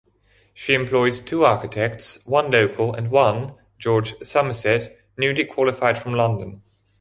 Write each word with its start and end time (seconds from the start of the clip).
She 0.55 0.73
employs 0.73 1.19
two 1.19 1.45
architects, 1.45 2.25
one 2.25 2.49
local 2.49 2.91
and 2.91 3.11
one, 3.11 3.53
George 3.77 4.15
Somerset, 4.23 4.97
newly 5.15 5.45
qualified 5.45 5.99
from 5.99 6.13
London. 6.15 6.63